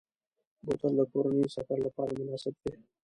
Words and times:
بوتل 0.65 0.93
د 0.99 1.01
کورنۍ 1.11 1.47
سفر 1.55 1.77
لپاره 1.87 2.11
مناسب 2.19 2.53
دی. 2.61 2.73